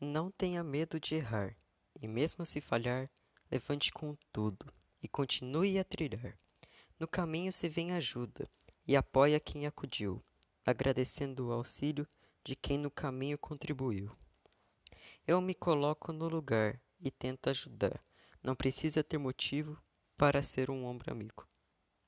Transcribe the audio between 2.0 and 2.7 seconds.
e mesmo se